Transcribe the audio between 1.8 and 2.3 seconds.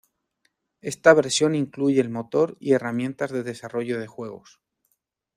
el